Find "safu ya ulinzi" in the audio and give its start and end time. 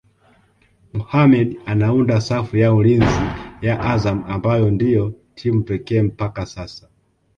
2.21-3.23